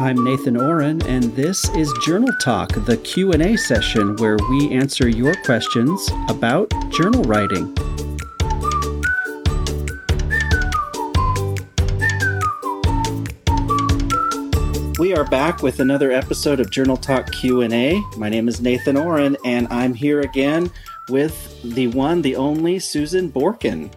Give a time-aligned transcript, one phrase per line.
[0.00, 5.34] I'm Nathan Ohren, and this is Journal Talk, the Q&A session where we answer your
[5.44, 7.66] questions about journal writing.
[14.98, 18.02] We are back with another episode of Journal Talk Q&A.
[18.16, 20.70] My name is Nathan Ohren, and I'm here again
[21.10, 23.92] with the one, the only Susan Borkin.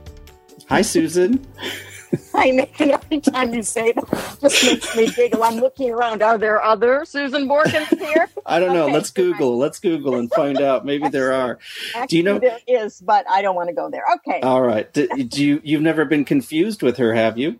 [0.67, 1.47] Hi, Susan.
[2.33, 2.91] Hi, Nathan.
[2.91, 5.43] Every time you say that, just makes me giggle.
[5.43, 6.21] I'm looking around.
[6.21, 8.29] Are there other Susan Borkins here?
[8.45, 8.85] I don't know.
[8.85, 9.57] Okay, Let's Google.
[9.57, 10.85] Let's Google and find out.
[10.85, 11.59] Maybe there are.
[11.95, 14.03] Actually, do you know there is, but I don't want to go there.
[14.15, 14.41] Okay.
[14.41, 14.91] All right.
[14.93, 15.61] Do, do you?
[15.63, 17.59] You've never been confused with her, have you?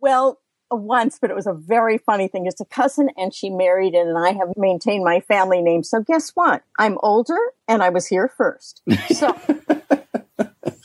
[0.00, 0.40] Well,
[0.72, 2.46] uh, once, but it was a very funny thing.
[2.46, 5.82] It's a cousin and she married and I have maintained my family name.
[5.82, 6.62] So guess what?
[6.78, 7.38] I'm older
[7.68, 8.82] and I was here first.
[9.14, 9.36] So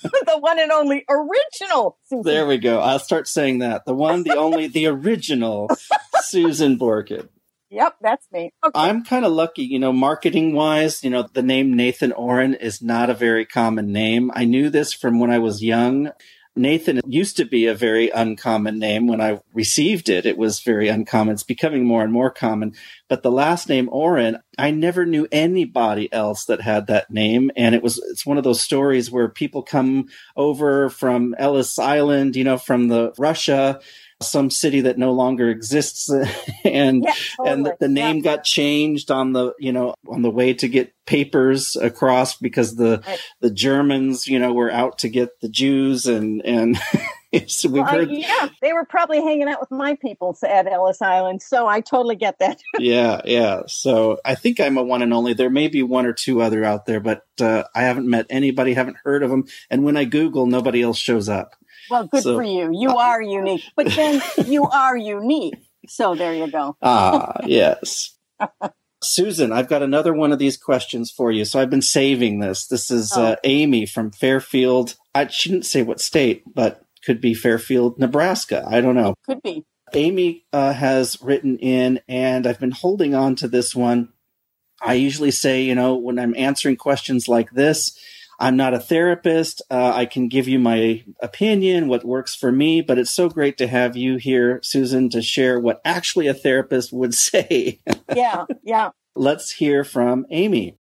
[0.25, 2.23] the one and only original Susan.
[2.23, 2.79] There we go.
[2.79, 3.85] I'll start saying that.
[3.85, 5.69] The one, the only, the original
[6.21, 7.27] Susan Borkin.
[7.71, 8.51] Yep, that's me.
[8.65, 8.79] Okay.
[8.79, 12.81] I'm kind of lucky, you know, marketing wise, you know, the name Nathan Ohren is
[12.81, 14.31] not a very common name.
[14.33, 16.11] I knew this from when I was young.
[16.59, 19.07] Nathan used to be a very uncommon name.
[19.07, 21.33] When I received it, it was very uncommon.
[21.33, 22.75] It's becoming more and more common.
[23.07, 27.49] But the last name Ohren, I never knew anybody else that had that name.
[27.55, 32.35] And it was, it's one of those stories where people come over from Ellis Island,
[32.35, 33.79] you know, from the Russia
[34.21, 36.09] some city that no longer exists
[36.65, 37.53] and yeah, totally.
[37.53, 38.21] and the, the name yeah.
[38.21, 43.01] got changed on the you know on the way to get papers across because the
[43.07, 43.19] right.
[43.39, 46.77] the Germans you know were out to get the Jews and and
[47.47, 50.67] so we've well, heard I, yeah they were probably hanging out with my people at
[50.67, 55.01] Ellis Island so I totally get that yeah yeah so I think I'm a one
[55.01, 58.09] and only there may be one or two other out there but uh, I haven't
[58.09, 61.55] met anybody haven't heard of them and when I Google nobody else shows up
[61.89, 62.71] well, good so, for you.
[62.73, 65.55] You uh, are unique, but then you are unique.
[65.87, 66.75] So there you go.
[66.81, 68.15] ah, yes.
[69.01, 71.45] Susan, I've got another one of these questions for you.
[71.45, 72.67] So I've been saving this.
[72.67, 73.23] This is oh.
[73.23, 74.95] uh, Amy from Fairfield.
[75.15, 78.65] I shouldn't say what state, but could be Fairfield, Nebraska.
[78.67, 79.15] I don't know.
[79.25, 79.65] Could be.
[79.93, 84.09] Amy uh, has written in, and I've been holding on to this one.
[84.81, 87.97] I usually say, you know, when I'm answering questions like this,
[88.39, 89.61] I'm not a therapist.
[89.69, 93.57] Uh, I can give you my opinion, what works for me, but it's so great
[93.57, 97.79] to have you here, Susan, to share what actually a therapist would say.
[98.15, 98.91] yeah, yeah.
[99.15, 100.77] Let's hear from Amy.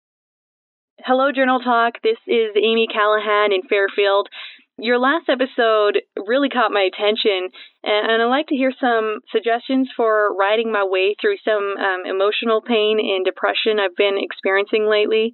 [1.03, 1.95] Hello, Journal Talk.
[2.01, 4.29] This is Amy Callahan in Fairfield.
[4.77, 7.49] Your last episode really caught my attention,
[7.83, 12.61] and I'd like to hear some suggestions for riding my way through some um, emotional
[12.61, 15.33] pain and depression I've been experiencing lately.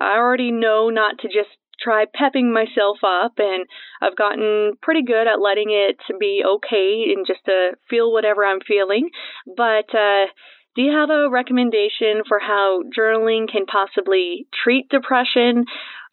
[0.00, 3.66] I already know not to just try pepping myself up and
[4.00, 8.60] I've gotten pretty good at letting it be okay and just to feel whatever I'm
[8.66, 9.10] feeling.
[9.46, 10.26] But uh,
[10.74, 15.64] do you have a recommendation for how journaling can possibly treat depression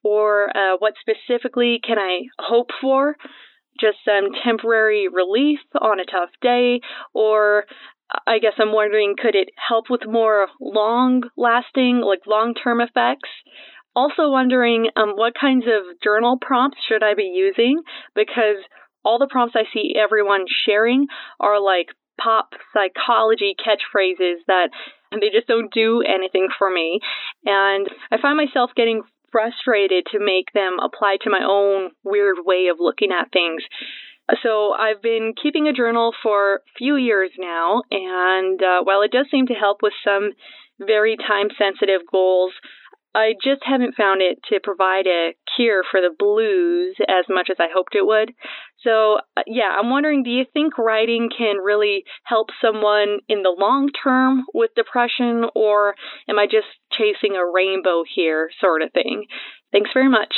[0.03, 3.15] or uh, what specifically can I hope for?
[3.79, 6.81] Just some temporary relief on a tough day
[7.13, 7.65] or
[8.27, 13.29] I guess I'm wondering could it help with more long lasting, like long term effects?
[13.95, 17.81] Also wondering um, what kinds of journal prompts should I be using
[18.15, 18.57] because
[19.05, 21.07] all the prompts I see everyone sharing
[21.39, 21.87] are like
[22.19, 24.69] pop psychology catchphrases that
[25.11, 26.99] they just don't do anything for me.
[27.45, 32.67] And I find myself getting frustrated to make them apply to my own weird way
[32.71, 33.63] of looking at things.
[34.41, 39.11] So I've been keeping a journal for a few years now, and uh, while it
[39.11, 40.31] does seem to help with some
[40.79, 42.53] very time sensitive goals,
[43.15, 47.57] I just haven't found it to provide a cure for the blues as much as
[47.59, 48.33] I hoped it would.
[48.81, 53.55] So, uh, yeah, I'm wondering do you think writing can really help someone in the
[53.55, 55.95] long term with depression, or
[56.27, 59.25] am I just chasing a rainbow here, sort of thing?
[59.71, 60.33] Thanks very much.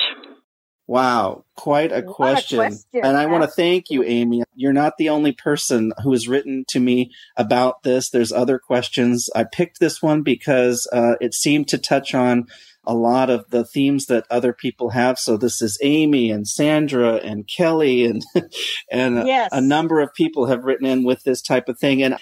[0.87, 2.59] Wow, quite a question.
[2.59, 3.01] a question.
[3.03, 4.43] And I want to thank you, Amy.
[4.53, 8.09] You're not the only person who has written to me about this.
[8.09, 9.27] There's other questions.
[9.33, 12.45] I picked this one because uh, it seemed to touch on
[12.85, 15.17] a lot of the themes that other people have.
[15.17, 18.23] So this is Amy and Sandra and Kelly and
[18.91, 19.49] and yes.
[19.51, 22.03] a, a number of people have written in with this type of thing.
[22.03, 22.17] And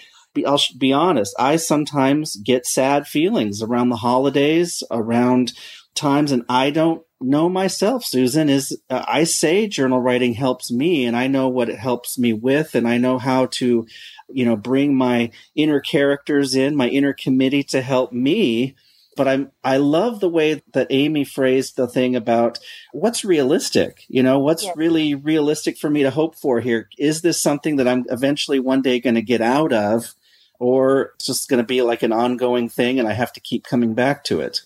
[0.46, 5.52] I'll be honest, I sometimes get sad feelings around the holidays, around
[5.94, 11.06] times, and I don't know myself, Susan, is uh, I say journal writing helps me
[11.06, 13.86] and I know what it helps me with and I know how to,
[14.28, 18.74] you know, bring my inner characters in, my inner committee to help me.
[19.16, 22.58] But I'm, I love the way that Amy phrased the thing about
[22.92, 26.88] what's realistic, you know, what's really realistic for me to hope for here.
[26.98, 30.14] Is this something that I'm eventually one day going to get out of?
[30.60, 33.64] or it's just going to be like an ongoing thing and I have to keep
[33.64, 34.62] coming back to it?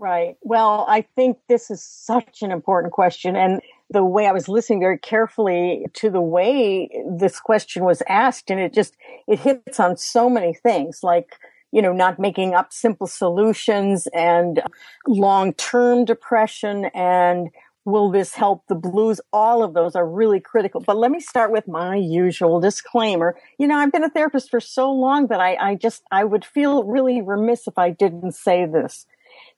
[0.00, 0.38] Right.
[0.40, 3.36] Well, I think this is such an important question.
[3.36, 3.60] And
[3.90, 8.58] the way I was listening very carefully to the way this question was asked, and
[8.58, 8.96] it just,
[9.28, 11.34] it hits on so many things like,
[11.70, 14.62] you know, not making up simple solutions and
[15.06, 17.50] long term depression and
[17.84, 19.20] will this help the blues?
[19.34, 20.80] All of those are really critical.
[20.80, 23.36] But let me start with my usual disclaimer.
[23.58, 26.44] You know, I've been a therapist for so long that I, I just, I would
[26.44, 29.04] feel really remiss if I didn't say this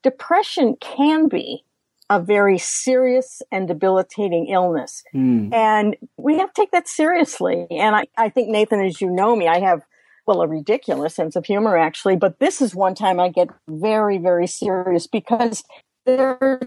[0.03, 1.65] depression can be
[2.11, 5.03] a very serious and debilitating illness.
[5.15, 5.53] Mm.
[5.53, 7.67] And we have to take that seriously.
[7.71, 9.83] And I, I think, Nathan, as you know me, I have,
[10.27, 12.17] well, a ridiculous sense of humor, actually.
[12.17, 15.65] But this is one time I get very, very serious because
[16.05, 16.61] there are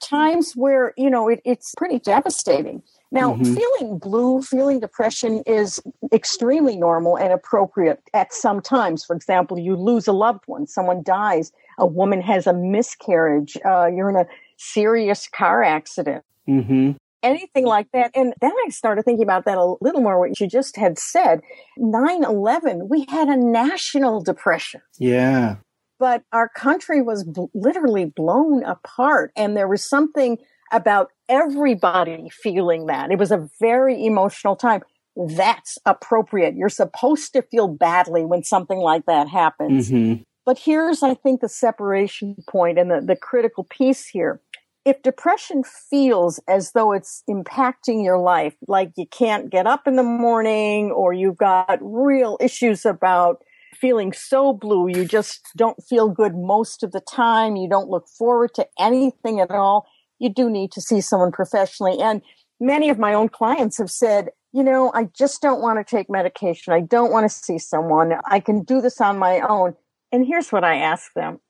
[0.00, 2.82] times where, you know, it, it's pretty devastating.
[3.12, 3.54] Now, mm-hmm.
[3.54, 5.80] feeling blue, feeling depression is
[6.12, 9.04] extremely normal and appropriate at some times.
[9.04, 13.86] For example, you lose a loved one, someone dies, a woman has a miscarriage, uh,
[13.86, 14.26] you're in a
[14.56, 16.24] serious car accident.
[16.48, 16.92] Mm-hmm.
[17.22, 18.10] Anything like that.
[18.14, 21.40] And then I started thinking about that a little more, what you just had said.
[21.76, 24.80] 9 11, we had a national depression.
[24.98, 25.56] Yeah.
[25.98, 29.32] But our country was b- literally blown apart.
[29.34, 30.38] And there was something
[30.72, 33.10] about everybody feeling that.
[33.10, 34.82] It was a very emotional time.
[35.16, 36.54] That's appropriate.
[36.56, 39.90] You're supposed to feel badly when something like that happens.
[39.90, 40.22] Mm-hmm.
[40.44, 44.40] But here's, I think, the separation point and the, the critical piece here.
[44.84, 49.96] If depression feels as though it's impacting your life, like you can't get up in
[49.96, 53.42] the morning or you've got real issues about
[53.74, 58.06] feeling so blue, you just don't feel good most of the time, you don't look
[58.08, 61.98] forward to anything at all, you do need to see someone professionally.
[62.00, 62.22] And
[62.60, 66.08] many of my own clients have said, you know, I just don't want to take
[66.08, 66.72] medication.
[66.72, 68.14] I don't want to see someone.
[68.26, 69.74] I can do this on my own.
[70.12, 71.40] And here's what I ask them.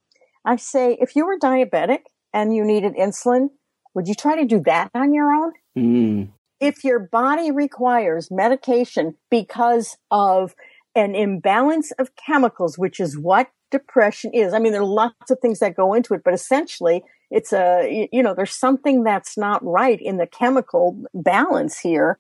[0.44, 2.00] I say, if you were diabetic
[2.32, 3.50] and you needed insulin,
[3.94, 5.52] would you try to do that on your own?
[5.76, 6.28] Mm.
[6.58, 10.54] If your body requires medication because of
[10.94, 14.54] an imbalance of chemicals, which is what depression is.
[14.54, 18.08] I mean, there are lots of things that go into it, but essentially it's a,
[18.12, 22.18] you know, there's something that's not right in the chemical balance here.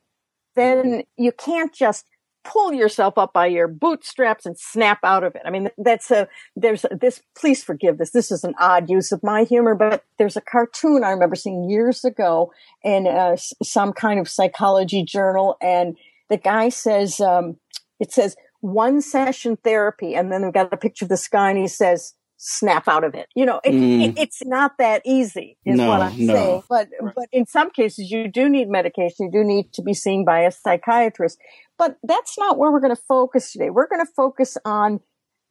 [0.54, 2.06] Then you can't just
[2.44, 5.42] pull yourself up by your bootstraps and snap out of it.
[5.44, 8.12] I mean, that's a, there's a, this, please forgive this.
[8.12, 11.68] This is an odd use of my humor, but there's a cartoon I remember seeing
[11.68, 12.52] years ago
[12.84, 15.56] in uh, some kind of psychology journal.
[15.60, 15.96] And
[16.30, 17.56] the guy says, um,
[17.98, 20.14] it says one session therapy.
[20.14, 23.14] And then we've got a picture of this guy and he says, snap out of
[23.14, 23.28] it.
[23.34, 24.08] You know, it, mm.
[24.08, 26.34] it, it's not that easy is no, what I'm no.
[26.34, 26.62] saying.
[26.68, 27.14] But, right.
[27.14, 29.26] but in some cases you do need medication.
[29.26, 31.38] You do need to be seen by a psychiatrist.
[31.78, 33.70] But that's not where we're going to focus today.
[33.70, 35.00] We're going to focus on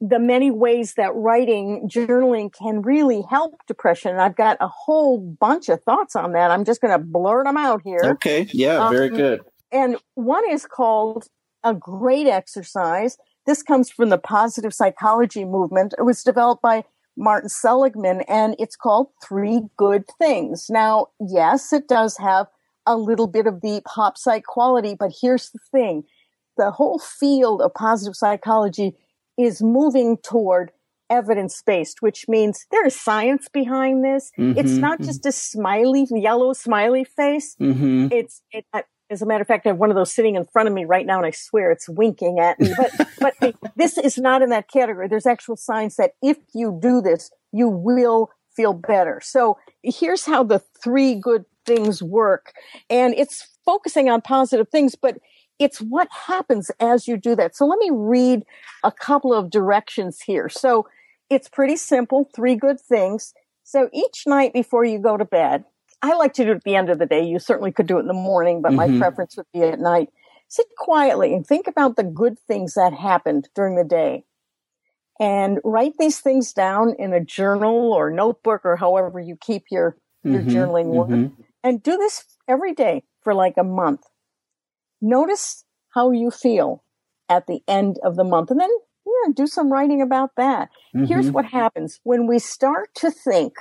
[0.02, 4.12] the many ways that writing, journaling can really help depression.
[4.12, 6.52] And I've got a whole bunch of thoughts on that.
[6.52, 8.02] I'm just going to blurt them out here.
[8.04, 8.48] Okay.
[8.52, 8.86] Yeah.
[8.86, 9.42] Um, very good.
[9.72, 11.28] And one is called
[11.64, 13.18] a great exercise.
[13.46, 15.94] This comes from the positive psychology movement.
[15.98, 16.84] It was developed by
[17.18, 20.68] Martin Seligman and it's called Three Good Things.
[20.70, 22.48] Now, yes, it does have
[22.86, 26.04] a little bit of the pop psych quality, but here's the thing
[26.58, 28.94] the whole field of positive psychology
[29.38, 30.72] is moving toward
[31.10, 34.32] evidence based, which means there is science behind this.
[34.38, 37.56] Mm-hmm, it's not just a smiley, yellow smiley face.
[37.60, 38.08] Mm-hmm.
[38.12, 38.66] It's, it,
[39.10, 40.86] as a matter of fact, I have one of those sitting in front of me
[40.86, 42.74] right now, and I swear it's winking at me.
[42.76, 43.08] But,
[43.40, 45.08] but this is not in that category.
[45.08, 49.22] There's actual signs that if you do this, you will feel better.
[49.24, 52.54] So here's how the three good things work.
[52.90, 55.18] And it's focusing on positive things, but
[55.60, 57.56] it's what happens as you do that.
[57.56, 58.44] So let me read
[58.84, 60.50] a couple of directions here.
[60.50, 60.88] So
[61.30, 63.34] it's pretty simple, three good things.
[63.64, 65.66] So each night before you go to bed,
[66.06, 67.24] I like to do it at the end of the day.
[67.26, 68.98] You certainly could do it in the morning, but mm-hmm.
[68.98, 70.10] my preference would be at night.
[70.48, 74.24] Sit quietly and think about the good things that happened during the day.
[75.20, 79.98] And write these things down in a journal or notebook or however you keep your,
[80.24, 80.50] your mm-hmm.
[80.50, 81.10] journaling work.
[81.10, 81.42] Mm-hmm.
[81.64, 84.02] And do this every day for like a month.
[85.02, 85.64] Notice
[85.96, 86.84] how you feel
[87.30, 88.70] at the end of the month and then
[89.06, 90.70] yeah, do some writing about that.
[90.96, 91.06] Mm-hmm.
[91.06, 93.54] Here's what happens when we start to think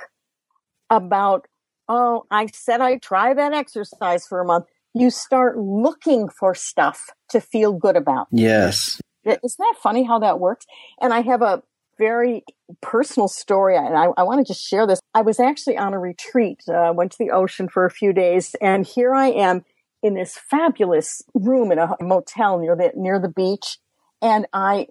[0.89, 1.47] about,
[1.87, 4.65] oh, I said I'd try that exercise for a month.
[4.93, 8.27] You start looking for stuff to feel good about.
[8.31, 9.01] Yes.
[9.25, 10.65] Isn't that funny how that works?
[11.01, 11.63] And I have a
[11.97, 12.43] very
[12.81, 14.99] personal story, and I, I want to just share this.
[15.13, 18.55] I was actually on a retreat, uh, went to the ocean for a few days,
[18.61, 19.63] and here I am
[20.03, 23.77] in this fabulous room in a motel near the near the beach,
[24.21, 24.87] and I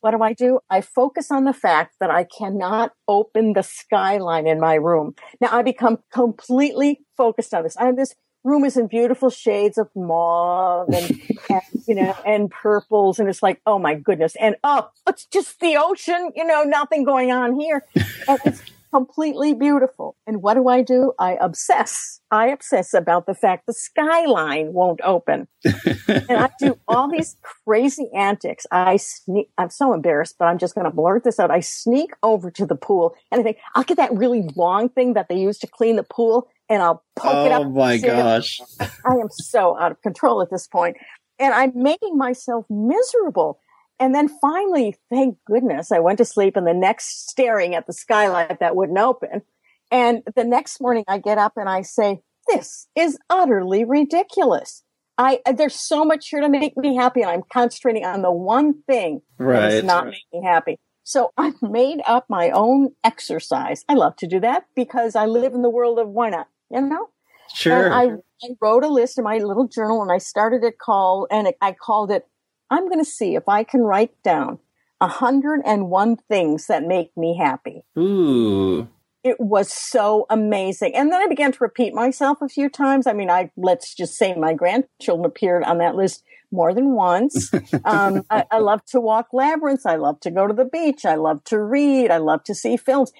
[0.00, 0.60] what do I do?
[0.70, 5.14] I focus on the fact that I cannot open the skyline in my room.
[5.40, 7.76] Now I become completely focused on this.
[7.76, 8.14] I have this
[8.44, 13.42] room is in beautiful shades of mauve and, and, you know and purples and it's
[13.42, 17.58] like oh my goodness and oh it's just the ocean you know nothing going on
[17.58, 17.84] here
[18.28, 18.62] and it's
[18.92, 20.16] completely beautiful.
[20.26, 21.12] And what do I do?
[21.18, 22.20] I obsess.
[22.30, 25.48] I obsess about the fact the skyline won't open.
[25.64, 28.66] and I do all these crazy antics.
[28.70, 31.50] I sneak, I'm so embarrassed, but I'm just going to blurt this out.
[31.50, 35.14] I sneak over to the pool and I think I'll get that really long thing
[35.14, 37.62] that they use to clean the pool and I'll poke oh it up.
[37.62, 38.60] Oh my gosh.
[38.80, 40.96] I am so out of control at this point.
[41.38, 43.60] And I'm making myself miserable.
[44.00, 47.92] And then finally, thank goodness, I went to sleep and the next staring at the
[47.92, 49.42] skylight that wouldn't open.
[49.90, 54.82] And the next morning I get up and I say, this is utterly ridiculous.
[55.16, 58.82] I, there's so much here to make me happy and I'm concentrating on the one
[58.82, 59.70] thing right.
[59.70, 60.78] that's not making me happy.
[61.02, 63.84] So I've made up my own exercise.
[63.88, 66.82] I love to do that because I live in the world of why not, you
[66.82, 67.08] know?
[67.52, 67.92] Sure.
[67.92, 68.10] I,
[68.42, 71.56] I, wrote a list in my little journal and I started it call and it,
[71.62, 72.26] I called it
[72.70, 74.58] I'm going to see if I can write down
[74.98, 77.82] 101 things that make me happy.
[77.98, 78.88] Ooh.
[79.24, 80.94] It was so amazing.
[80.94, 83.06] And then I began to repeat myself a few times.
[83.06, 87.52] I mean, I, let's just say my grandchildren appeared on that list more than once.
[87.84, 89.86] um, I, I love to walk labyrinths.
[89.86, 91.04] I love to go to the beach.
[91.04, 92.10] I love to read.
[92.10, 93.12] I love to see films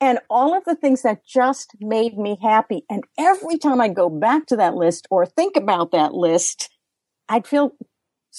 [0.00, 2.84] and all of the things that just made me happy.
[2.88, 6.70] And every time I go back to that list or think about that list,
[7.28, 7.72] I'd feel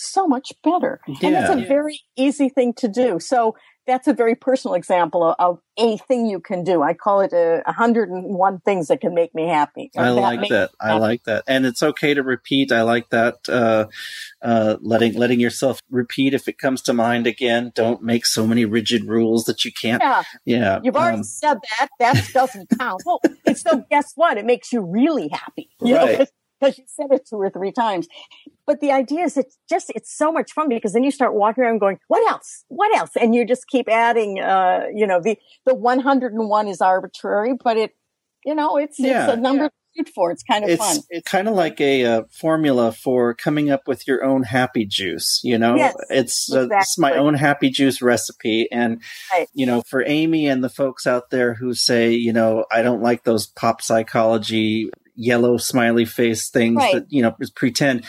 [0.02, 1.00] so much better.
[1.08, 1.18] Yeah.
[1.24, 3.20] And that's a very easy thing to do.
[3.20, 3.56] So
[3.88, 6.84] that's a very personal example of, of a thing you can do.
[6.84, 9.90] I call it a 101 things that can make me happy.
[9.98, 10.72] I like that.
[10.80, 11.44] I like that.
[11.48, 12.72] And it's okay to repeat.
[12.72, 13.38] I like that.
[13.50, 13.88] Uh,
[14.42, 17.72] uh, letting, letting yourself repeat if it comes to mind again.
[17.74, 20.02] Don't make so many rigid rules that you can't.
[20.02, 20.24] Yeah.
[20.46, 20.80] Yeah.
[20.84, 21.90] You've already um, said that.
[22.00, 23.02] That doesn't count.
[23.06, 24.38] Well, it's still, guess what?
[24.38, 25.70] It makes you really happy.
[25.82, 26.20] You right.
[26.20, 26.26] Know?
[26.62, 28.08] Because you said it two or three times.
[28.66, 31.64] But the idea is it's just, it's so much fun because then you start walking
[31.64, 32.64] around going, what else?
[32.68, 33.12] What else?
[33.20, 37.92] And you just keep adding, uh, you know, the, the 101 is arbitrary, but it,
[38.46, 39.70] you know, it's, yeah, it's a number yeah.
[39.70, 40.32] To shoot for.
[40.32, 40.98] It's kind of it's, fun.
[41.10, 45.42] It's kind of like a uh, formula for coming up with your own happy juice.
[45.44, 48.68] You know, yes, it's, uh, it's my own happy juice recipe.
[48.72, 49.02] And,
[49.32, 49.48] right.
[49.54, 53.02] you know, for Amy and the folks out there who say, you know, I don't
[53.02, 56.96] like those pop psychology yellow smiley face things right.
[56.96, 58.06] that you know pretend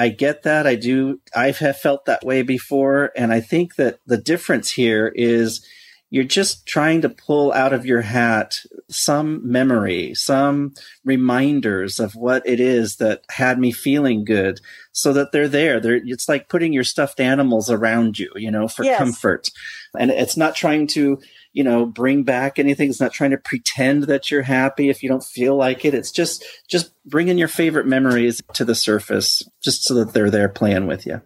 [0.00, 0.66] I get that.
[0.66, 1.20] I do.
[1.36, 3.12] I have felt that way before.
[3.14, 5.62] And I think that the difference here is
[6.08, 10.72] you're just trying to pull out of your hat some memory, some
[11.04, 14.60] reminders of what it is that had me feeling good
[14.92, 15.80] so that they're there.
[15.80, 18.96] They're, it's like putting your stuffed animals around you, you know, for yes.
[18.96, 19.50] comfort.
[19.98, 21.20] And it's not trying to
[21.52, 22.90] you know, bring back anything.
[22.90, 25.94] It's not trying to pretend that you're happy if you don't feel like it.
[25.94, 30.48] It's just, just bringing your favorite memories to the surface just so that they're there
[30.48, 31.20] playing with you.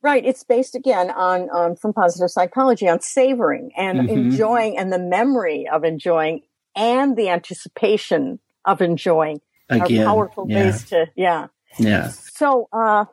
[0.00, 0.24] Right.
[0.24, 4.08] It's based again on, on from positive psychology on savoring and mm-hmm.
[4.08, 6.42] enjoying and the memory of enjoying
[6.76, 10.64] and the anticipation of enjoying again, are powerful yeah.
[10.64, 11.48] ways to, yeah.
[11.78, 12.08] Yeah.
[12.08, 13.04] So, uh,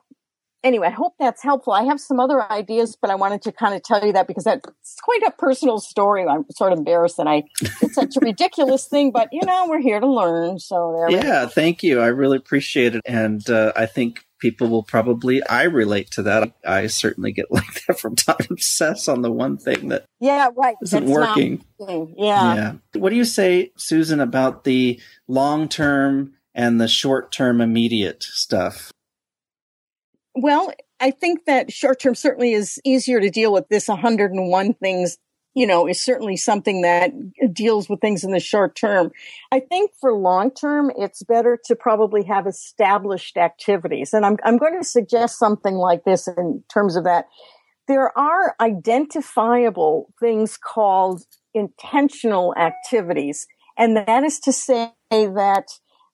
[0.66, 1.72] anyway, I hope that's helpful.
[1.72, 4.44] I have some other ideas, but I wanted to kind of tell you that because
[4.44, 6.26] that's quite a personal story.
[6.26, 7.44] I'm sort of embarrassed that I
[7.82, 10.60] it's such a ridiculous thing, but you know, we're here to learn.
[10.60, 11.22] So there.
[11.22, 12.02] Yeah, thank you.
[12.02, 16.54] I really appreciate it, and uh, I think people will probably I relate to that.
[16.66, 20.76] I certainly get like that from time obsess on the one thing that yeah right
[20.82, 21.64] isn't working.
[21.80, 22.06] Yeah.
[22.18, 22.74] Yeah.
[22.94, 28.92] What do you say, Susan, about the long term and the short term immediate stuff?
[30.36, 33.70] Well, I think that short term certainly is easier to deal with.
[33.70, 35.18] This 101 things,
[35.54, 37.12] you know, is certainly something that
[37.54, 39.12] deals with things in the short term.
[39.52, 44.14] I think for long term, it's better to probably have established activities.
[44.14, 47.28] And I'm, I'm going to suggest something like this in terms of that.
[47.88, 51.24] There are identifiable things called
[51.54, 53.48] intentional activities.
[53.78, 55.68] And that is to say that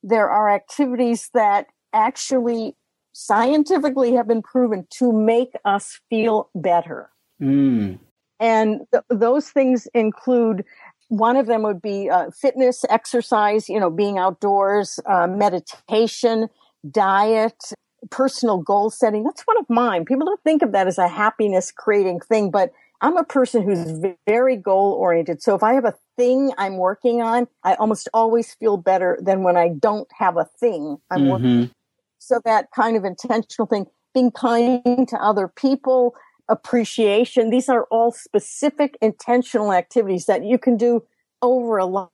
[0.03, 2.75] there are activities that actually
[3.21, 7.09] scientifically have been proven to make us feel better.
[7.41, 7.99] Mm.
[8.39, 10.65] And th- those things include
[11.09, 16.49] one of them would be uh, fitness, exercise, you know, being outdoors, uh, meditation,
[16.89, 17.73] diet,
[18.09, 19.23] personal goal setting.
[19.23, 20.05] That's one of mine.
[20.05, 23.99] People don't think of that as a happiness creating thing, but I'm a person who's
[24.25, 25.43] very goal oriented.
[25.43, 29.43] So if I have a thing I'm working on, I almost always feel better than
[29.43, 31.29] when I don't have a thing I'm mm-hmm.
[31.29, 31.71] working
[32.21, 36.13] so that kind of intentional thing, being kind to other people,
[36.47, 37.49] appreciation.
[37.49, 41.03] These are all specific intentional activities that you can do
[41.41, 42.09] over a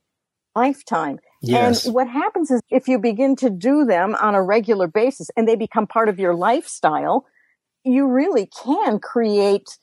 [0.55, 1.19] lifetime.
[1.41, 1.85] Yes.
[1.85, 5.47] And what happens is if you begin to do them on a regular basis and
[5.47, 7.25] they become part of your lifestyle,
[7.83, 9.77] you really can create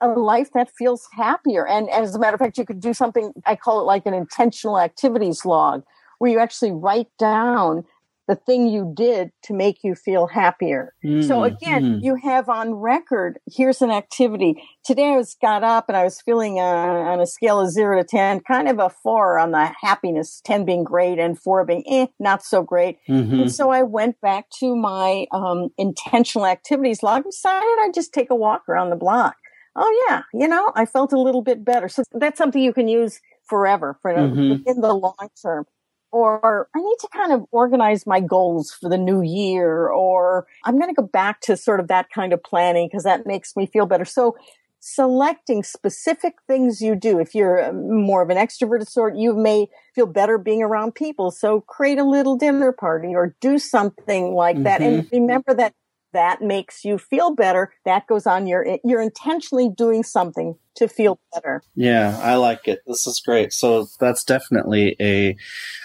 [0.00, 1.66] a life that feels happier.
[1.66, 4.14] And as a matter of fact, you could do something, I call it like an
[4.14, 5.82] intentional activities log,
[6.18, 7.84] where you actually write down
[8.28, 10.94] the thing you did to make you feel happier.
[11.02, 12.04] Mm, so again, mm.
[12.04, 14.62] you have on record, here's an activity.
[14.84, 17.96] Today I was got up and I was feeling uh, on a scale of zero
[17.96, 21.82] to 10, kind of a four on the happiness, 10 being great and four being
[21.88, 22.98] eh, not so great.
[23.08, 23.40] Mm-hmm.
[23.40, 28.12] And so I went back to my um, intentional activities log and decided I'd just
[28.12, 29.36] take a walk around the block.
[29.74, 31.88] Oh yeah, you know, I felt a little bit better.
[31.88, 34.68] So that's something you can use forever for mm-hmm.
[34.68, 35.64] in the long term
[36.10, 40.78] or I need to kind of organize my goals for the new year, or I'm
[40.78, 43.66] going to go back to sort of that kind of planning because that makes me
[43.66, 44.04] feel better.
[44.04, 44.36] So
[44.80, 47.18] selecting specific things you do.
[47.18, 51.30] If you're more of an extroverted sort, you may feel better being around people.
[51.30, 54.64] So create a little dinner party or do something like mm-hmm.
[54.64, 54.80] that.
[54.80, 55.16] And mm-hmm.
[55.16, 55.74] remember that
[56.12, 57.72] that makes you feel better.
[57.84, 61.62] That goes on your, you're intentionally doing something to feel better.
[61.74, 62.80] Yeah, I like it.
[62.86, 63.52] This is great.
[63.52, 65.36] So that's definitely a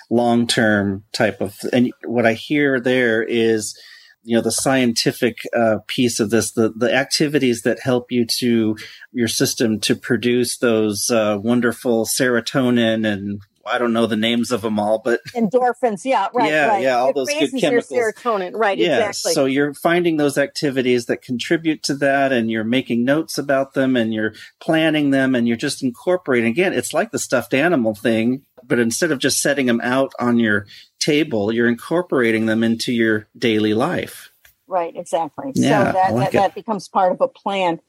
[0.10, 3.78] long term type of, and what I hear there is,
[4.24, 8.78] you know the scientific uh, piece of this the the activities that help you to
[9.12, 14.62] your system to produce those uh, wonderful serotonin and I don't know the names of
[14.62, 16.04] them all, but endorphins.
[16.04, 16.50] Yeah, right.
[16.50, 16.84] Yeah, right.
[16.84, 17.92] yeah, all it those good chemicals.
[17.92, 18.78] your serotonin, right?
[18.78, 19.34] Yeah, exactly.
[19.34, 23.96] So you're finding those activities that contribute to that, and you're making notes about them,
[23.96, 26.50] and you're planning them, and you're just incorporating.
[26.50, 30.40] Again, it's like the stuffed animal thing, but instead of just setting them out on
[30.40, 30.66] your
[31.00, 34.30] table, you're incorporating them into your daily life.
[34.68, 34.96] Right.
[34.96, 35.52] Exactly.
[35.56, 37.80] Yeah, so that like that, that becomes part of a plan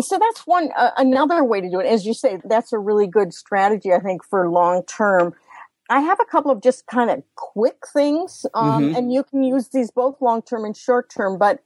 [0.00, 1.86] so that's one uh, another way to do it.
[1.86, 5.34] As you say that's a really good strategy i think for long term.
[5.88, 8.96] I have a couple of just kind of quick things um, mm-hmm.
[8.96, 11.60] and you can use these both long term and short term but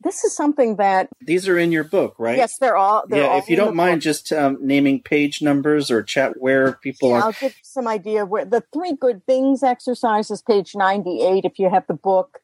[0.00, 2.36] this is something that these are in your book right?
[2.36, 4.04] Yes they're all they're yeah all if you don't mind book.
[4.04, 7.22] just um, naming page numbers or chat where people yeah, are.
[7.24, 11.58] I'll give some idea of where the three good things exercise is page 98 if
[11.58, 12.38] you have the book.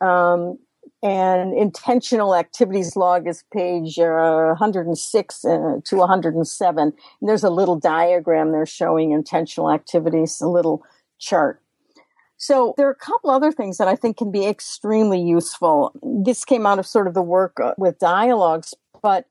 [0.00, 0.58] Um,
[1.04, 7.78] and intentional activities log is page uh, 106 uh, to 107 and there's a little
[7.78, 10.82] diagram there showing intentional activities a little
[11.18, 11.60] chart.
[12.38, 15.92] So there are a couple other things that i think can be extremely useful.
[16.02, 19.26] This came out of sort of the work uh, with dialogues but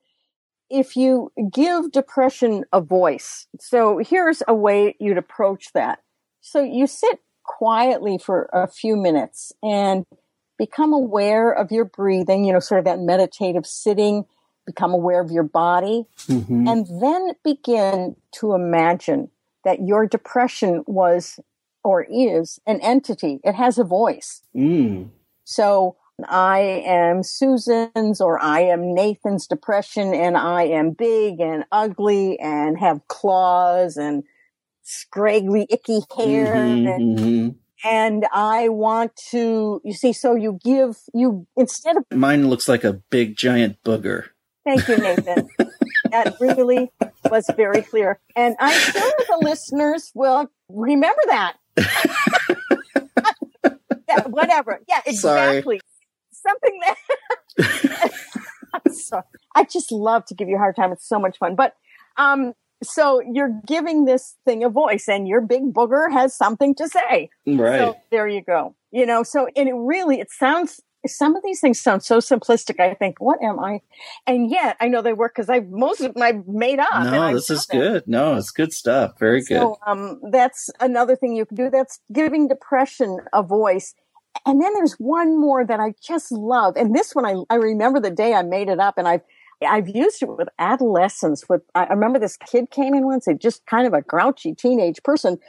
[0.69, 6.03] if you give depression a voice so here's a way you'd approach that.
[6.41, 10.05] So you sit quietly for a few minutes and
[10.63, 14.23] become aware of your breathing, you know, sort of that meditative sitting,
[14.65, 16.65] become aware of your body, mm-hmm.
[16.69, 19.29] and then begin to imagine
[19.65, 21.37] that your depression was
[21.83, 23.41] or is an entity.
[23.43, 24.41] It has a voice.
[24.55, 25.09] Mm.
[25.43, 25.97] So
[26.29, 32.79] I am Susan's or I am Nathan's depression and I am big and ugly and
[32.79, 34.23] have claws and
[34.83, 36.55] scraggly, icky hair.
[36.55, 37.49] Mm-hmm, and, mm-hmm
[37.83, 42.03] and I want to, you see, so you give, you, instead of.
[42.11, 44.27] Mine looks like a big giant booger.
[44.65, 45.49] Thank you, Nathan.
[46.11, 46.91] that really
[47.29, 48.19] was very clear.
[48.35, 51.57] And I'm sure the listeners will remember that.
[54.07, 54.79] yeah, whatever.
[54.87, 55.79] Yeah, exactly.
[55.79, 55.79] Sorry.
[56.31, 58.11] Something that.
[58.73, 59.23] I'm sorry.
[59.55, 60.91] I just love to give you a hard time.
[60.91, 61.55] It's so much fun.
[61.55, 61.73] But
[62.17, 66.87] um, so you're giving this thing a voice and your big booger has something to
[66.87, 67.29] say.
[67.47, 67.79] Right.
[67.79, 68.75] So there you go.
[68.91, 72.79] You know, so, and it really, it sounds, some of these things sound so simplistic.
[72.79, 73.81] I think, what am I?
[74.27, 76.89] And yet I know they work because I, most of them I made up.
[76.93, 78.03] No, this is good.
[78.07, 79.19] No, it's good stuff.
[79.19, 79.91] Very so, good.
[79.91, 81.69] Um, that's another thing you can do.
[81.69, 83.95] That's giving depression a voice.
[84.45, 86.75] And then there's one more that I just love.
[86.77, 89.21] And this one, I, I remember the day I made it up and I've,
[89.65, 91.47] I've used it with adolescents.
[91.49, 95.01] With I remember this kid came in once, a just kind of a grouchy teenage
[95.03, 95.39] person,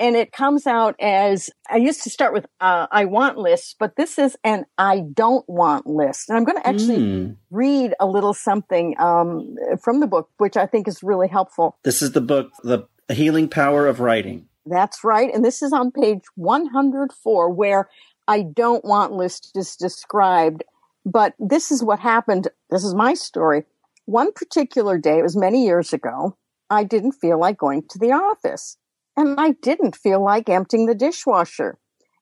[0.00, 3.96] and it comes out as I used to start with uh, I want lists, but
[3.96, 6.28] this is an I don't want list.
[6.28, 7.36] And I'm going to actually mm.
[7.50, 11.78] read a little something um, from the book, which I think is really helpful.
[11.84, 14.48] This is the book, The Healing Power of Writing.
[14.66, 15.32] That's right.
[15.32, 17.88] And this is on page 104, where
[18.26, 20.64] I don't want list is described
[21.04, 22.48] but this is what happened.
[22.70, 23.64] This is my story.
[24.06, 26.36] One particular day, it was many years ago,
[26.70, 28.76] I didn't feel like going to the office.
[29.16, 31.78] And I didn't feel like emptying the dishwasher.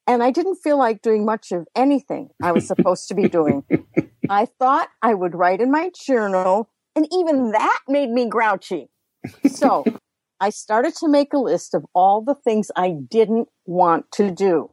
[0.06, 3.64] And I didn't feel like doing much of anything I was supposed to be doing.
[4.28, 8.90] I thought I would write in my journal And even that made me grouchy.
[9.48, 9.84] So
[10.40, 14.71] I started to make a list of all the things I didn't want to do.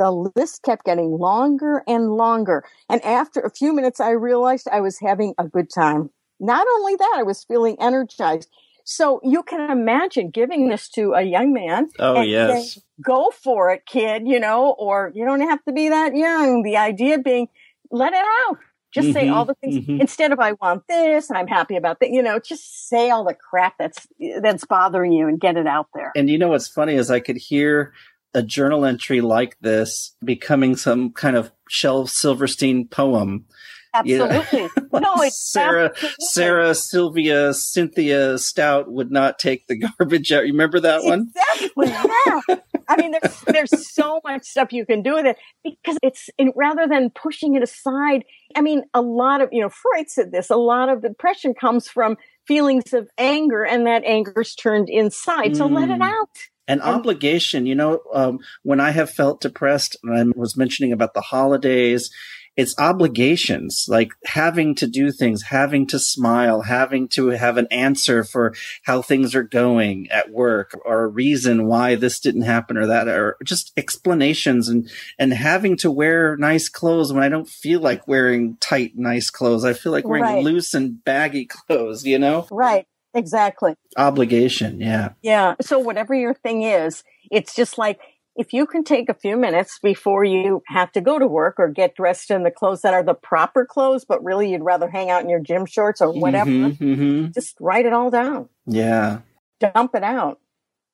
[0.00, 2.64] The list kept getting longer and longer.
[2.88, 6.08] And after a few minutes, I realized I was having a good time.
[6.40, 8.48] Not only that, I was feeling energized.
[8.84, 11.90] So you can imagine giving this to a young man.
[11.98, 12.72] Oh, yes.
[12.72, 16.62] Saying, Go for it, kid, you know, or you don't have to be that young.
[16.62, 17.48] The idea being,
[17.90, 18.56] let it out.
[18.92, 20.00] Just mm-hmm, say all the things mm-hmm.
[20.00, 22.10] instead of I want this and I'm happy about that.
[22.10, 24.08] You know, just say all the crap that's
[24.40, 26.10] that's bothering you and get it out there.
[26.16, 27.92] And you know what's funny is I could hear
[28.34, 33.46] a journal entry like this becoming some kind of Shel Silverstein poem
[33.92, 34.62] Absolutely.
[34.92, 36.16] like no, it's Sarah, absolutely.
[36.20, 40.46] Sarah, Sylvia, Cynthia Stout would not take the garbage out.
[40.46, 41.30] You remember that one?
[41.34, 41.88] Exactly.
[41.88, 42.56] Yeah.
[42.88, 46.52] I mean, there's there's so much stuff you can do with it because it's in,
[46.56, 48.24] rather than pushing it aside.
[48.56, 50.50] I mean, a lot of you know, Freud said this.
[50.50, 52.16] A lot of depression comes from
[52.46, 55.56] feelings of anger, and that anger's turned inside.
[55.56, 56.10] So let it mm.
[56.10, 56.28] out.
[56.70, 61.14] An obligation, you know, um, when I have felt depressed, and I was mentioning about
[61.14, 62.10] the holidays
[62.56, 68.24] it's obligations, like having to do things, having to smile, having to have an answer
[68.24, 72.86] for how things are going at work or a reason why this didn't happen or
[72.86, 77.80] that, or just explanations and, and having to wear nice clothes when I don't feel
[77.80, 79.64] like wearing tight, nice clothes.
[79.64, 80.44] I feel like wearing right.
[80.44, 82.46] loose and baggy clothes, you know?
[82.50, 82.86] Right.
[83.14, 83.74] Exactly.
[83.96, 84.80] Obligation.
[84.80, 85.10] Yeah.
[85.22, 85.54] Yeah.
[85.60, 88.00] So whatever your thing is, it's just like
[88.36, 91.68] if you can take a few minutes before you have to go to work or
[91.68, 95.10] get dressed in the clothes that are the proper clothes, but really you'd rather hang
[95.10, 97.30] out in your gym shorts or whatever, mm-hmm, mm-hmm.
[97.32, 98.48] just write it all down.
[98.66, 99.20] Yeah.
[99.60, 100.38] Dump it out.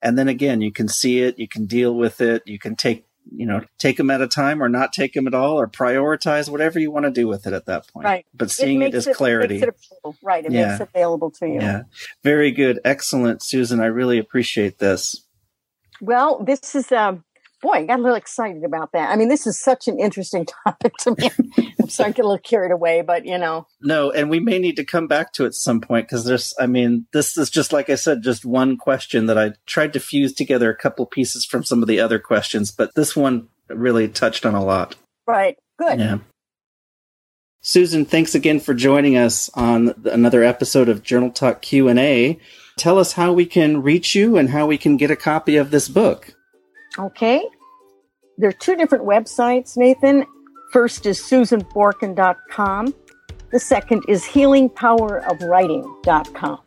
[0.03, 3.06] And then again, you can see it, you can deal with it, you can take,
[3.35, 6.49] you know, take them at a time or not take them at all or prioritize
[6.49, 8.05] whatever you want to do with it at that point.
[8.05, 8.27] Right.
[8.35, 9.63] But seeing it, it as clarity.
[9.63, 9.75] It
[10.23, 10.45] right.
[10.45, 10.69] It yeah.
[10.69, 11.61] makes it available to you.
[11.61, 11.83] Yeah.
[12.23, 12.81] Very good.
[12.85, 13.81] Excellent, Susan.
[13.81, 15.27] I really appreciate this.
[16.01, 17.25] Well, this is um,
[17.63, 19.11] boy, I got a little excited about that.
[19.11, 21.31] I mean, this is such an interesting topic to me.
[21.81, 23.67] I'm starting to get a little carried away, but you know.
[23.81, 26.67] No, and we may need to come back to it some point because there's, I
[26.67, 30.33] mean, this is just like I said, just one question that I tried to fuse
[30.33, 34.47] together a couple pieces from some of the other questions, but this one really touched
[34.47, 34.97] on a lot.
[35.27, 35.57] Right.
[35.79, 35.99] Good.
[35.99, 36.19] Yeah.
[37.63, 42.39] Susan, thanks again for joining us on another episode of Journal Talk Q&A.
[42.77, 45.73] Tell us how we can reach you and how we can get a copy of
[45.73, 46.36] this book.
[46.99, 47.47] Okay.
[48.39, 50.25] There are two different websites, Nathan.
[50.73, 52.95] First is susanborkin.com.
[53.53, 56.61] The second is healingpowerofwriting.com.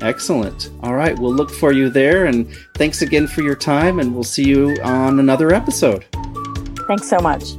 [0.00, 0.70] Excellent.
[0.82, 1.18] All right.
[1.18, 2.26] We'll look for you there.
[2.26, 3.98] And thanks again for your time.
[3.98, 6.04] And we'll see you on another episode.
[6.86, 7.54] Thanks so much.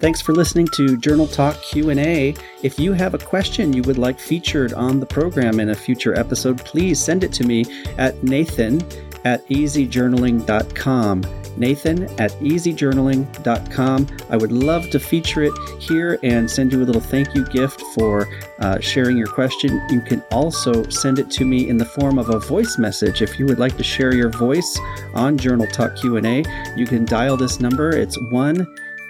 [0.00, 2.34] Thanks for listening to Journal Talk Q&A.
[2.62, 6.18] If you have a question you would like featured on the program in a future
[6.18, 7.66] episode, please send it to me
[7.98, 8.80] at nathan
[9.26, 11.20] at easyjournaling.com.
[11.58, 14.06] Nathan at easyjournaling.com.
[14.30, 17.82] I would love to feature it here and send you a little thank you gift
[17.94, 18.26] for
[18.60, 19.78] uh, sharing your question.
[19.90, 23.20] You can also send it to me in the form of a voice message.
[23.20, 24.78] If you would like to share your voice
[25.12, 26.42] on Journal Talk Q&A,
[26.74, 27.90] you can dial this number.
[27.90, 28.66] It's 1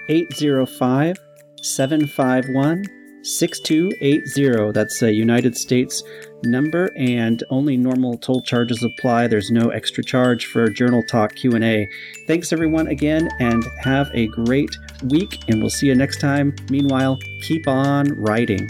[0.09, 1.17] 805
[1.61, 2.85] 751
[3.23, 4.71] 6280.
[4.71, 6.03] That's a United States
[6.43, 9.27] number and only normal toll charges apply.
[9.27, 11.87] There's no extra charge for Journal Talk Q&A.
[12.27, 14.75] Thanks everyone again and have a great
[15.09, 16.55] week and we'll see you next time.
[16.69, 18.69] Meanwhile, keep on writing.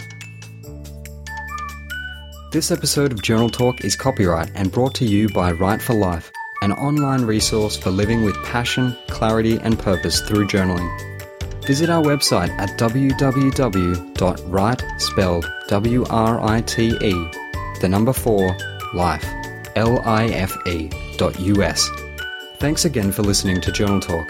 [2.52, 6.30] This episode of Journal Talk is copyright and brought to you by Write for Life,
[6.60, 11.11] an online resource for living with passion, clarity and purpose through journaling.
[11.66, 17.30] Visit our website at www.write, spelled W-R-I-T-E,
[17.80, 18.56] the number 4,
[18.94, 19.24] life,
[19.76, 21.88] L-I-F-E, dot U-S.
[22.58, 24.28] Thanks again for listening to Journal Talk.